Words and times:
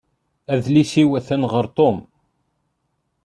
Adlis-iw 0.53 1.11
atan 1.19 1.43
ɣer 1.51 1.65
Tom. 1.77 1.97